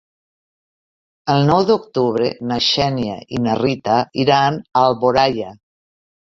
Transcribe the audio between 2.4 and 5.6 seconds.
na Xènia i na Rita iran a Alboraia.